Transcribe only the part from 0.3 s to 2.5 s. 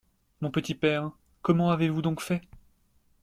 Mon petit père, comment avez-vous donc fait?